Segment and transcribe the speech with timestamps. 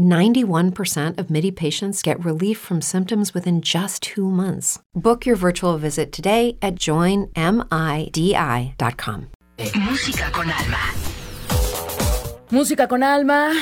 [0.00, 4.78] 91% of MIDI patients get relief from symptoms within just two months.
[4.94, 7.30] Book your virtual visit today at joinmidi.com.
[9.74, 10.78] Música con alma.
[12.50, 13.52] Música con alma.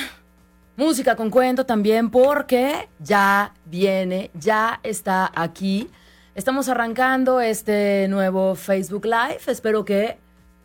[0.76, 5.90] Música con cuento también porque ya viene, ya está aquí.
[6.36, 9.40] Estamos arrancando este nuevo Facebook Live.
[9.48, 10.18] Espero que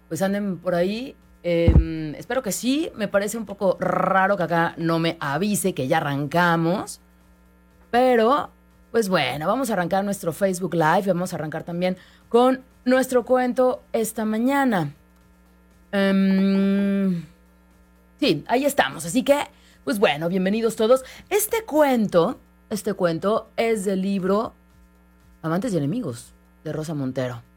[0.08, 1.16] pues anden por ahí.
[1.44, 2.90] Em, espero que sí.
[2.96, 7.02] Me parece un poco raro que acá no me avise que ya arrancamos.
[7.92, 8.50] Pero,
[8.92, 11.04] pues bueno, vamos a arrancar nuestro Facebook Live.
[11.08, 11.98] Vamos a arrancar también
[12.30, 14.94] con nuestro cuento esta mañana.
[15.92, 17.24] Em,
[18.20, 19.06] sí, ahí estamos.
[19.06, 19.38] Así que,
[19.84, 21.04] pues bueno, bienvenidos todos.
[21.30, 24.54] Este cuento, este cuento es del libro
[25.42, 27.53] Amantes y Enemigos de Rosa Montero.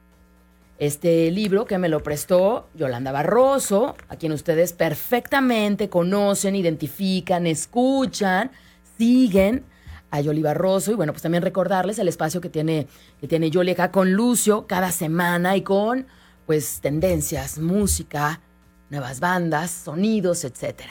[0.79, 8.51] Este libro que me lo prestó Yolanda Barroso, a quien ustedes perfectamente conocen, identifican, escuchan,
[8.99, 9.65] siguen
[10.11, 10.93] a Yoli Barroso.
[10.93, 14.67] Y bueno, pues también recordarles el espacio que tiene, que tiene Yoli acá con Lucio
[14.67, 16.07] cada semana y con
[16.45, 18.43] pues tendencias, música,
[18.91, 20.83] nuevas bandas, sonidos, etc.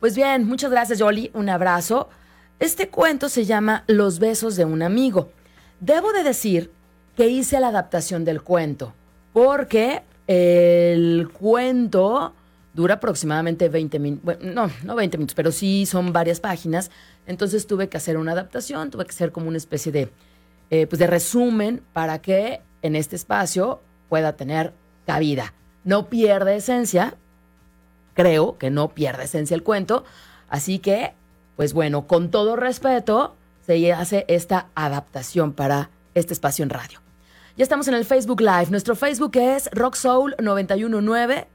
[0.00, 2.10] Pues bien, muchas gracias Yoli, un abrazo.
[2.60, 5.32] Este cuento se llama Los besos de un amigo.
[5.80, 6.70] Debo de decir
[7.16, 8.92] que hice la adaptación del cuento
[9.34, 12.32] porque el cuento
[12.72, 16.90] dura aproximadamente 20 minutos, bueno, no, no 20 minutos, pero sí son varias páginas,
[17.26, 20.08] entonces tuve que hacer una adaptación, tuve que hacer como una especie de,
[20.70, 24.72] eh, pues de resumen para que en este espacio pueda tener
[25.04, 25.52] cabida.
[25.82, 27.16] No pierde esencia,
[28.14, 30.04] creo que no pierde esencia el cuento,
[30.48, 31.12] así que,
[31.56, 33.34] pues bueno, con todo respeto,
[33.66, 37.03] se hace esta adaptación para este espacio en radio.
[37.56, 38.66] Ya estamos en el Facebook Live.
[38.70, 41.46] Nuestro Facebook es Rock Soul 919.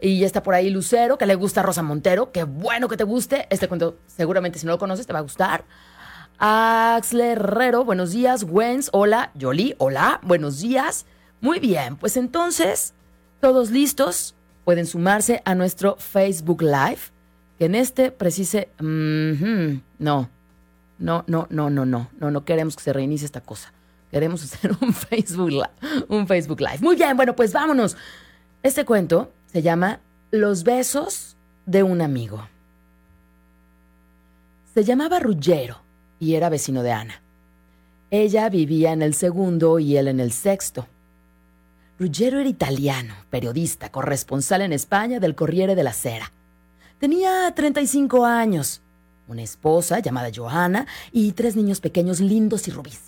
[0.00, 2.32] Y ya está por ahí Lucero, que le gusta Rosa Montero.
[2.32, 3.46] Qué bueno que te guste.
[3.48, 5.64] Este cuento, seguramente si no lo conoces, te va a gustar.
[6.38, 8.42] Axler Herrero, buenos días.
[8.42, 9.30] Wens, hola.
[9.34, 10.18] Yoli, hola.
[10.24, 11.06] Buenos días.
[11.40, 12.94] Muy bien, pues entonces,
[13.40, 14.34] todos listos.
[14.64, 16.98] Pueden sumarse a nuestro Facebook Live.
[17.60, 18.70] Que en este precise.
[18.80, 20.30] no.
[20.98, 22.10] No, no, no, no, no.
[22.18, 23.72] No, no queremos que se reinicie esta cosa.
[24.10, 26.78] Queremos hacer un Facebook, Live, un Facebook Live.
[26.80, 27.96] Muy bien, bueno, pues vámonos.
[28.62, 31.36] Este cuento se llama Los besos
[31.66, 32.48] de un amigo.
[34.74, 35.80] Se llamaba Ruggero
[36.18, 37.22] y era vecino de Ana.
[38.10, 40.86] Ella vivía en el segundo y él en el sexto.
[41.98, 46.32] Ruggero era italiano, periodista, corresponsal en España del Corriere de la Sera.
[46.98, 48.80] Tenía 35 años,
[49.26, 53.07] una esposa llamada Johanna y tres niños pequeños lindos y rubísimos.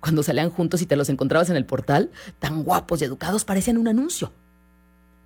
[0.00, 3.78] Cuando salían juntos y te los encontrabas en el portal, tan guapos y educados parecían
[3.78, 4.32] un anuncio.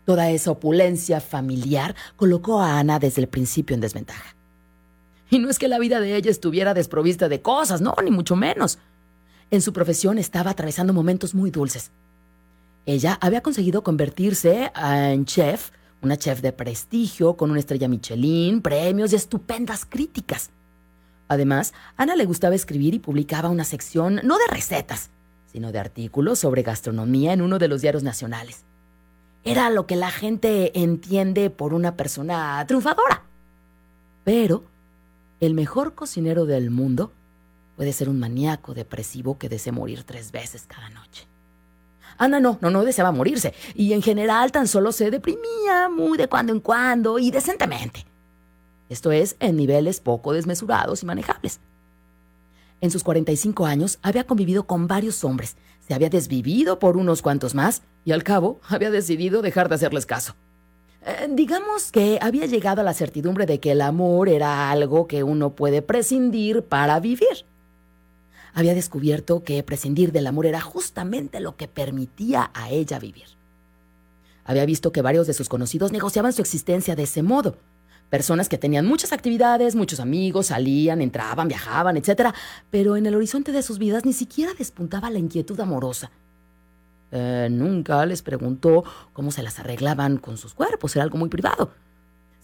[0.05, 4.35] Toda esa opulencia familiar colocó a Ana desde el principio en desventaja.
[5.31, 8.35] Y no es que la vida de ella estuviera desprovista de cosas, no, ni mucho
[8.35, 8.79] menos.
[9.51, 11.91] En su profesión estaba atravesando momentos muy dulces.
[12.87, 15.71] Ella había conseguido convertirse en chef,
[16.03, 20.51] una chef de prestigio, con una estrella Michelin, premios y estupendas críticas.
[21.31, 25.11] Además, Ana le gustaba escribir y publicaba una sección no de recetas,
[25.47, 28.65] sino de artículos sobre gastronomía en uno de los diarios nacionales.
[29.45, 33.23] Era lo que la gente entiende por una persona triunfadora.
[34.25, 34.65] Pero
[35.39, 37.13] el mejor cocinero del mundo
[37.77, 41.29] puede ser un maníaco depresivo que desea morir tres veces cada noche.
[42.19, 46.27] Ana no, no, no deseaba morirse, y en general tan solo se deprimía muy de
[46.27, 48.10] cuando en cuando y decentemente
[48.91, 51.61] esto es, en niveles poco desmesurados y manejables.
[52.83, 55.57] En sus 45 años había convivido con varios hombres,
[55.87, 60.07] se había desvivido por unos cuantos más y al cabo había decidido dejar de hacerles
[60.07, 60.35] caso.
[61.07, 65.23] Eh, digamos que había llegado a la certidumbre de que el amor era algo que
[65.23, 67.45] uno puede prescindir para vivir.
[68.53, 73.27] Había descubierto que prescindir del amor era justamente lo que permitía a ella vivir.
[74.45, 77.57] Había visto que varios de sus conocidos negociaban su existencia de ese modo,
[78.11, 82.35] Personas que tenían muchas actividades, muchos amigos, salían, entraban, viajaban, etc.
[82.71, 86.11] Pero en el horizonte de sus vidas ni siquiera despuntaba la inquietud amorosa.
[87.13, 91.71] Eh, nunca les preguntó cómo se las arreglaban con sus cuerpos, era algo muy privado.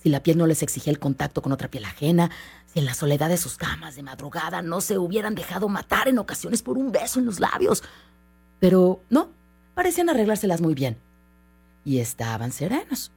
[0.02, 2.30] Si la piel no les exigía el contacto con otra piel ajena,
[2.72, 6.18] si en la soledad de sus camas de madrugada no se hubieran dejado matar en
[6.18, 7.82] ocasiones por un beso en los labios.
[8.60, 9.30] Pero no,
[9.74, 10.96] parecían arreglárselas muy bien.
[11.84, 13.12] y estaban serenos.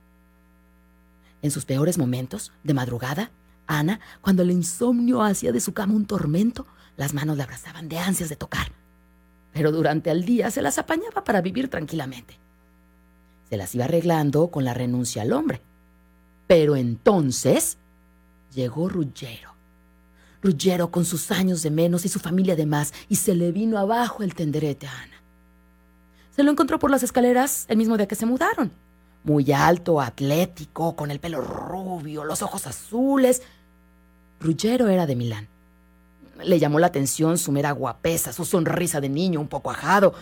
[1.42, 3.32] En sus peores momentos, de madrugada,
[3.68, 6.66] Ana, cuando el insomnio hacía de su cama un tormento,
[6.98, 8.72] las manos le abrazaban de ansias de tocar.
[9.54, 12.38] Pero durante el día se las apañaba para vivir tranquilamente.
[13.50, 15.62] Se las iba arreglando con la renuncia al hombre.
[16.48, 17.78] Pero entonces
[18.54, 19.54] llegó Ruggiero.
[20.42, 23.78] Ruggiero con sus años de menos y su familia de más, y se le vino
[23.78, 25.22] abajo el tenderete a Ana.
[26.32, 28.72] Se lo encontró por las escaleras el mismo día que se mudaron.
[29.24, 33.42] Muy alto, atlético, con el pelo rubio, los ojos azules.
[34.40, 35.48] Ruggiero era de Milán.
[36.44, 40.14] Le llamó la atención su mera guapesa, su sonrisa de niño un poco ajado.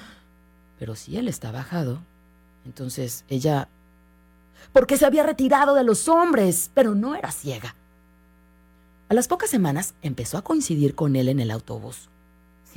[0.79, 1.99] Pero si él estaba ajado,
[2.65, 3.69] entonces ella...
[4.73, 7.75] Porque se había retirado de los hombres, pero no era ciega.
[9.09, 12.09] A las pocas semanas empezó a coincidir con él en el autobús.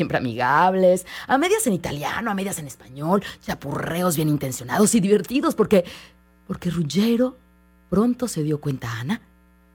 [0.01, 5.55] Siempre amigables, a medias en italiano, a medias en español, chapurreos bien intencionados y divertidos,
[5.55, 5.85] porque.
[6.47, 7.37] porque Ruggiero
[7.91, 9.21] pronto se dio cuenta, Ana,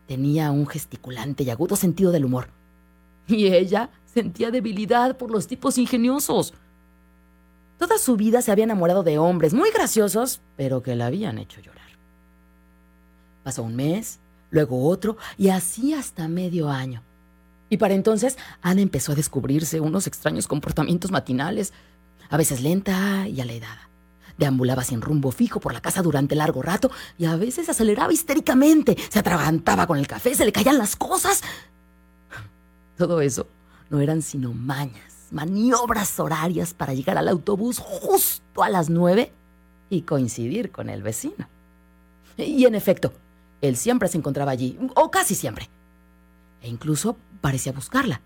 [0.07, 2.47] tenía un gesticulante y agudo sentido del humor.
[3.27, 6.55] Y ella sentía debilidad por los tipos ingeniosos.
[7.77, 11.61] Toda su vida se había enamorado de hombres muy graciosos, pero que la habían hecho
[11.61, 11.85] llorar.
[13.43, 14.17] Pasó un mes,
[14.49, 17.03] luego otro, y así hasta medio año.
[17.69, 21.73] Y para entonces Ana empezó a descubrirse unos extraños comportamientos matinales,
[22.29, 23.89] a veces lenta y aleidada.
[24.37, 28.97] Deambulaba sin rumbo fijo por la casa durante largo rato y a veces aceleraba histéricamente,
[29.09, 31.41] se atragantaba con el café, se le caían las cosas.
[32.97, 33.47] Todo eso
[33.89, 39.31] no eran sino mañas, maniobras horarias para llegar al autobús justo a las nueve
[39.89, 41.47] y coincidir con el vecino.
[42.37, 43.13] Y en efecto,
[43.61, 45.69] él siempre se encontraba allí, o casi siempre.
[46.61, 48.21] E incluso parecía buscarla.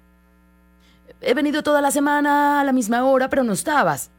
[1.19, 4.11] He venido toda la semana a la misma hora, pero no estabas,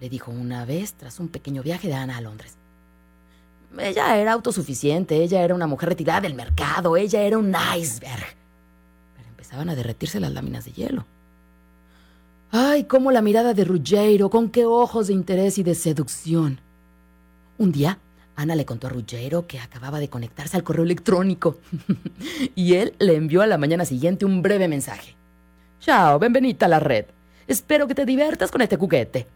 [0.00, 2.56] le dijo una vez tras un pequeño viaje de Ana a Londres.
[3.78, 8.34] Ella era autosuficiente, ella era una mujer retirada del mercado, ella era un iceberg.
[9.14, 11.06] Pero empezaban a derretirse las láminas de hielo.
[12.50, 16.58] Ay, cómo la mirada de Ruggiero, con qué ojos de interés y de seducción.
[17.58, 18.00] Un día
[18.38, 21.58] Ana le contó a Ruggiero que acababa de conectarse al correo electrónico
[22.54, 25.16] y él le envió a la mañana siguiente un breve mensaje.
[25.80, 27.06] Chao, bienvenida a la red.
[27.48, 29.26] Espero que te diviertas con este juguete.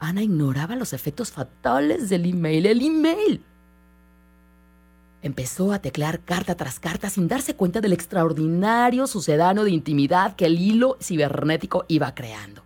[0.00, 2.66] Ana ignoraba los efectos fatales del email.
[2.66, 3.42] El email.
[5.22, 10.44] Empezó a teclear carta tras carta sin darse cuenta del extraordinario sucedano de intimidad que
[10.44, 12.64] el hilo cibernético iba creando.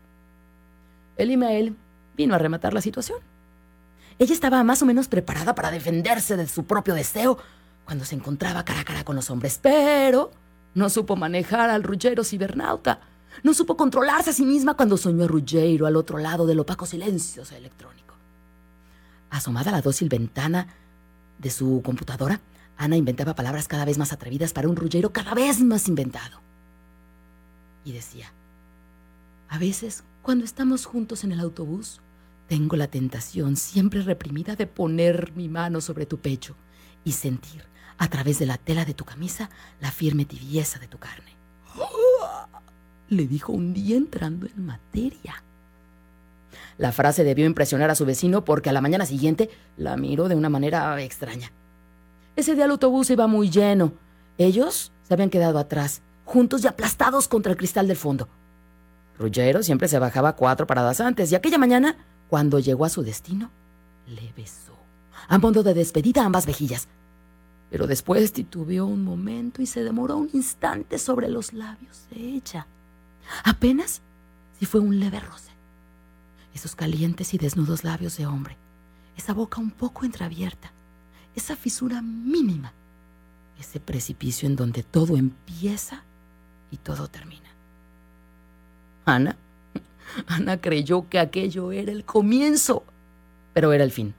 [1.16, 1.76] El email
[2.16, 3.20] vino a rematar la situación.
[4.18, 7.38] Ella estaba más o menos preparada para defenderse de su propio deseo
[7.84, 10.30] cuando se encontraba cara a cara con los hombres, pero
[10.74, 13.00] no supo manejar al Ruggiero cibernauta.
[13.42, 16.86] No supo controlarse a sí misma cuando soñó a Ruggiero al otro lado del opaco
[16.86, 18.14] silencio electrónico.
[19.30, 20.68] Asomada a la dócil ventana
[21.38, 22.40] de su computadora,
[22.76, 26.40] Ana inventaba palabras cada vez más atrevidas para un Ruggiero cada vez más inventado.
[27.84, 28.32] Y decía,
[29.48, 32.00] a veces, cuando estamos juntos en el autobús,
[32.48, 36.56] tengo la tentación siempre reprimida de poner mi mano sobre tu pecho
[37.04, 37.64] y sentir,
[37.98, 39.50] a través de la tela de tu camisa,
[39.80, 41.36] la firme tibieza de tu carne.
[43.08, 45.42] Le dijo un día entrando en materia.
[46.76, 50.34] La frase debió impresionar a su vecino porque a la mañana siguiente la miró de
[50.34, 51.52] una manera extraña.
[52.36, 53.92] Ese día el autobús iba muy lleno.
[54.38, 58.28] Ellos se habían quedado atrás, juntos y aplastados contra el cristal del fondo.
[59.18, 61.96] Ruggiero siempre se bajaba cuatro paradas antes y aquella mañana
[62.34, 63.48] cuando llegó a su destino,
[64.08, 64.76] le besó,
[65.28, 66.88] a modo de despedida ambas vejillas.
[67.70, 72.66] Pero después titubeó un momento y se demoró un instante sobre los labios de ella.
[73.44, 74.02] Apenas
[74.58, 75.52] si fue un leve roce.
[76.54, 78.56] Esos calientes y desnudos labios de hombre,
[79.16, 80.72] esa boca un poco entreabierta,
[81.36, 82.72] esa fisura mínima,
[83.60, 86.02] ese precipicio en donde todo empieza
[86.72, 87.50] y todo termina.
[89.04, 89.36] Ana
[90.26, 92.84] Ana creyó que aquello era el comienzo,
[93.52, 94.14] pero era el fin.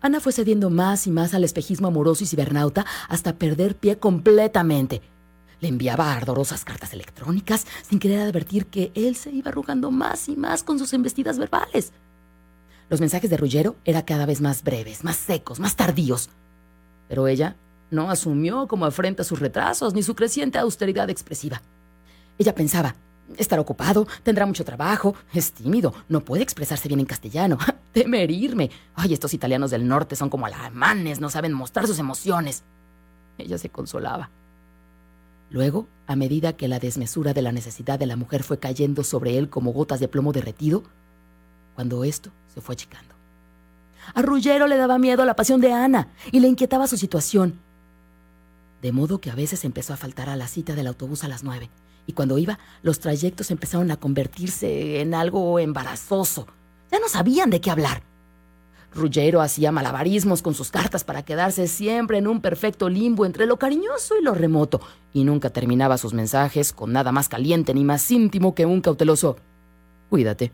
[0.00, 5.02] Ana fue cediendo más y más al espejismo amoroso y cibernauta hasta perder pie completamente.
[5.60, 10.36] Le enviaba ardorosas cartas electrónicas sin querer advertir que él se iba arrugando más y
[10.36, 11.92] más con sus embestidas verbales.
[12.88, 16.28] Los mensajes de Ruggiero eran cada vez más breves, más secos, más tardíos.
[17.08, 17.56] Pero ella
[17.90, 21.62] no asumió como afrenta sus retrasos ni su creciente austeridad expresiva.
[22.38, 22.94] Ella pensaba,
[23.36, 27.58] Estará ocupado, tendrá mucho trabajo, es tímido, no puede expresarse bien en castellano,
[27.92, 28.70] teme herirme.
[28.94, 32.62] Ay, estos italianos del norte son como alemanes, no saben mostrar sus emociones.
[33.38, 34.30] Ella se consolaba.
[35.50, 39.38] Luego, a medida que la desmesura de la necesidad de la mujer fue cayendo sobre
[39.38, 40.84] él como gotas de plomo derretido,
[41.74, 43.14] cuando esto se fue achicando.
[44.14, 47.60] A Ruggero le daba miedo la pasión de Ana y le inquietaba su situación.
[48.82, 51.42] De modo que a veces empezó a faltar a la cita del autobús a las
[51.42, 51.70] nueve.
[52.06, 56.46] Y cuando iba, los trayectos empezaron a convertirse en algo embarazoso.
[56.90, 58.02] Ya no sabían de qué hablar.
[58.94, 63.58] Ruggero hacía malabarismos con sus cartas para quedarse siempre en un perfecto limbo entre lo
[63.58, 64.80] cariñoso y lo remoto,
[65.12, 69.36] y nunca terminaba sus mensajes con nada más caliente ni más íntimo que un cauteloso
[70.08, 70.52] Cuídate.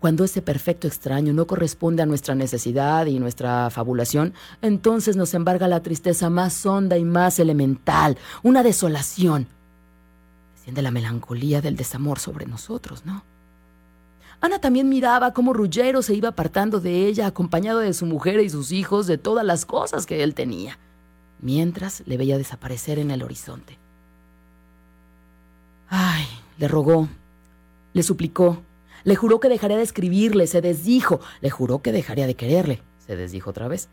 [0.00, 5.66] Cuando ese perfecto extraño no corresponde a nuestra necesidad y nuestra fabulación, entonces nos embarga
[5.68, 9.48] la tristeza más honda y más elemental, una desolación.
[10.66, 13.22] Desciende la melancolía del desamor sobre nosotros, ¿no?
[14.40, 18.50] Ana también miraba cómo Ruggero se iba apartando de ella, acompañado de su mujer y
[18.50, 20.76] sus hijos, de todas las cosas que él tenía,
[21.40, 23.78] mientras le veía desaparecer en el horizonte.
[25.88, 26.26] Ay,
[26.58, 27.08] le rogó,
[27.92, 28.60] le suplicó,
[29.04, 33.14] le juró que dejaría de escribirle, se desdijo, le juró que dejaría de quererle, se
[33.14, 33.88] desdijo otra vez.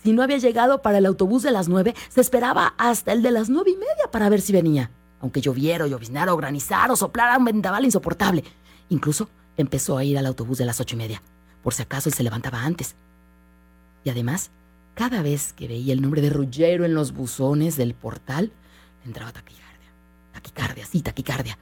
[0.00, 3.32] Si no había llegado para el autobús de las nueve, se esperaba hasta el de
[3.32, 4.92] las nueve y media para ver si venía,
[5.24, 8.44] aunque lloviera o lloviznara o granizara o soplara un vendaval insoportable.
[8.90, 11.22] Incluso empezó a ir al autobús de las ocho y media,
[11.62, 12.94] por si acaso él se levantaba antes.
[14.04, 14.50] Y además,
[14.92, 18.52] cada vez que veía el nombre de Ruggero en los buzones del portal,
[19.06, 19.94] entraba taquicardia.
[20.34, 21.58] Taquicardia, sí, taquicardia.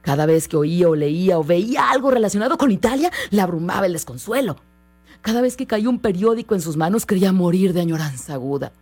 [0.00, 3.92] Cada vez que oía o leía o veía algo relacionado con Italia, le abrumaba el
[3.92, 4.56] desconsuelo.
[5.20, 8.72] Cada vez que caía un periódico en sus manos, creía morir de añoranza aguda.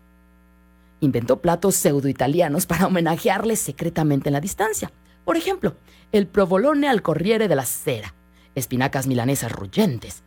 [1.01, 4.91] Inventó platos pseudo-italianos para homenajearles secretamente en la distancia.
[5.25, 5.77] Por ejemplo,
[6.13, 8.15] el provolone al corriere de la cera,
[8.55, 10.23] espinacas milanesas ruyentes.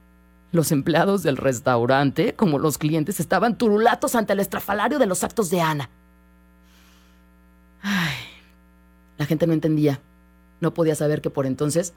[0.51, 5.49] Los empleados del restaurante, como los clientes, estaban turulatos ante el estrafalario de los actos
[5.49, 5.89] de Ana.
[7.81, 8.15] Ay,
[9.17, 10.01] la gente no entendía.
[10.59, 11.93] No podía saber que por entonces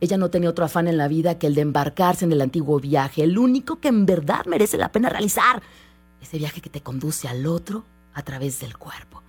[0.00, 2.78] ella no tenía otro afán en la vida que el de embarcarse en el antiguo
[2.80, 5.62] viaje, el único que en verdad merece la pena realizar.
[6.22, 7.84] Ese viaje que te conduce al otro
[8.18, 9.22] a través del cuerpo.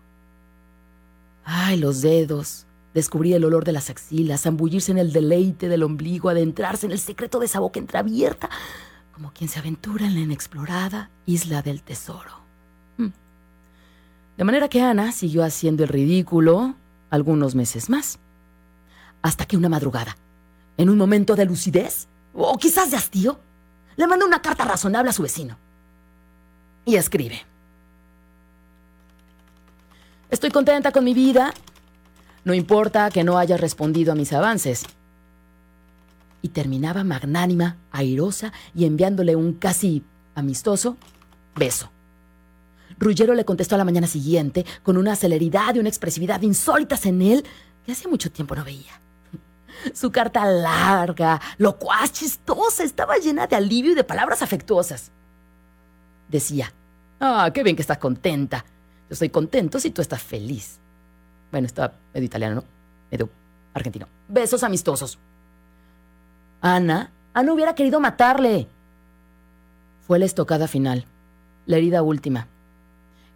[1.43, 6.29] Ay, los dedos, descubrir el olor de las axilas, zambullirse en el deleite del ombligo,
[6.29, 8.49] adentrarse en el secreto de esa boca entreabierta,
[9.13, 12.31] como quien se aventura en la inexplorada isla del tesoro.
[12.97, 13.11] Hmm.
[14.37, 16.73] De manera que Ana siguió haciendo el ridículo
[17.11, 18.17] algunos meses más
[19.21, 20.17] hasta que una madrugada,
[20.77, 23.39] en un momento de lucidez, o quizás de hastío,
[23.97, 25.57] le mandó una carta razonable a su vecino.
[26.85, 27.48] Y escribe.
[30.29, 31.53] Estoy contenta con mi vida.
[32.43, 34.83] No importa que no haya respondido a mis avances.
[36.41, 40.03] Y terminaba magnánima, airosa y enviándole un casi
[40.35, 40.97] amistoso
[41.55, 41.89] beso.
[42.99, 47.21] Ruggero le contestó a la mañana siguiente con una celeridad y una expresividad insólitas en
[47.21, 47.45] él
[47.85, 48.99] que hacía mucho tiempo no veía.
[49.93, 55.11] Su carta larga, locuaz, chistosa, estaba llena de alivio y de palabras afectuosas.
[56.27, 56.71] Decía,
[57.19, 58.63] ah, qué bien que estás contenta.
[59.09, 60.77] Estoy contento si tú estás feliz.
[61.51, 62.63] Bueno, estaba medio italiano, ¿no?
[63.11, 63.29] Medio
[63.73, 64.07] argentino.
[64.27, 65.17] Besos amistosos.
[66.61, 68.67] Ana, Ana hubiera querido matarle.
[70.05, 71.05] Fue la estocada final,
[71.65, 72.47] la herida última.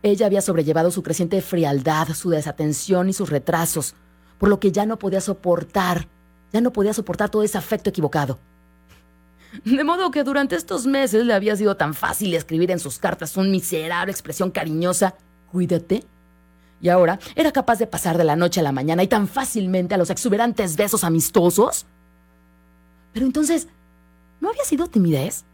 [0.01, 3.95] Ella había sobrellevado su creciente frialdad, su desatención y sus retrasos,
[4.37, 6.07] por lo que ya no podía soportar
[6.53, 8.37] ya no podía soportar todo ese afecto equivocado.
[9.65, 13.35] De modo que durante estos meses le había sido tan fácil escribir en sus cartas
[13.35, 15.15] una miserable expresión cariñosa,
[15.53, 16.03] cuídate.
[16.81, 19.95] Y ahora era capaz de pasar de la noche a la mañana y tan fácilmente
[19.95, 21.85] a los exuberantes besos amistosos.
[23.13, 23.69] Pero entonces,
[24.41, 25.45] ¿no había sido timidez?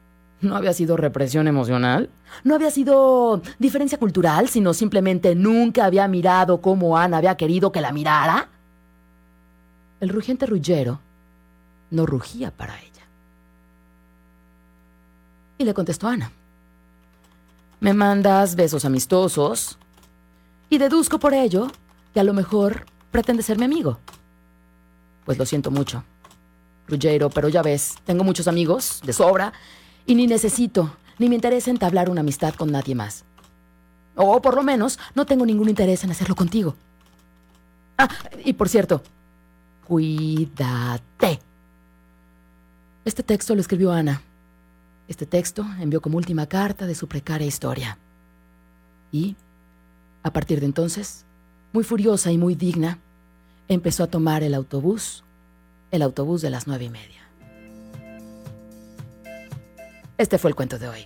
[0.41, 2.10] ¿No había sido represión emocional?
[2.46, 7.82] ¿No había sido diferencia cultural, sino simplemente nunca había mirado como Ana había querido que
[7.82, 8.48] la mirara?
[10.00, 11.00] El rugiente rullero
[11.91, 13.03] no rugía para ella.
[15.58, 16.32] Y le contestó Ana.
[17.82, 19.77] Me mandas besos amistosos
[20.70, 21.72] y deduzco por ello
[22.14, 24.00] que a lo mejor pretende ser mi amigo.
[25.26, 26.04] Pues lo siento mucho,
[26.88, 29.54] Ruggero, pero ya ves, tengo muchos amigos, de sobra,
[30.06, 33.26] y ni necesito, ni me interesa entablar una amistad con nadie más.
[34.16, 36.76] O por lo menos no tengo ningún interés en hacerlo contigo.
[37.98, 38.10] Ah,
[38.44, 39.04] y por cierto,
[39.90, 41.40] Cuídate.
[43.04, 44.22] Este texto lo escribió Ana.
[45.08, 47.98] Este texto envió como última carta de su precaria historia.
[49.12, 49.36] Y,
[50.24, 51.26] a partir de entonces,
[51.74, 53.00] muy furiosa y muy digna,
[53.68, 55.24] empezó a tomar el autobús,
[55.92, 57.22] el autobús de las nueve y media.
[60.18, 61.06] Este fue el cuento de hoy.